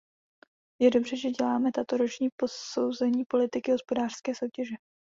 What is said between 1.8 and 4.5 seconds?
roční posouzení politiky hospodářské